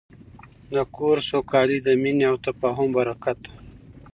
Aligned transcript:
د 0.73 0.75
کور 0.95 1.17
سوکالي 1.29 1.77
د 1.83 1.89
مینې 2.01 2.25
او 2.31 2.35
تفاهم 2.45 2.89
په 2.91 2.95
برکت 2.97 3.37
ده. 3.45 3.53